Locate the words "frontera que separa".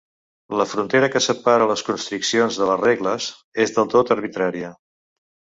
0.71-1.67